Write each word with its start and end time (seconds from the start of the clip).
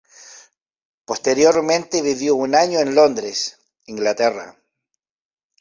Posteriormente 1.05 2.01
vivió 2.01 2.33
un 2.35 2.55
año 2.55 2.79
en 2.79 2.95
Londres, 2.95 3.59
Inglaterra. 3.85 4.57